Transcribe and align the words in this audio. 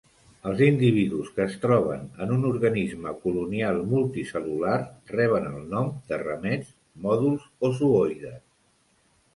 Els 0.51 0.61
individus 0.67 1.27
que 1.33 1.43
es 1.49 1.57
troben 1.65 2.07
en 2.25 2.33
un 2.37 2.47
organisme 2.53 3.13
colonial 3.27 3.79
multicel·lular 3.93 4.79
reben 5.15 5.47
el 5.53 5.61
nom 5.77 5.93
de 6.11 6.21
ramets, 6.25 6.75
mòduls 7.07 7.49
o 7.71 7.75
zooides. 7.85 8.45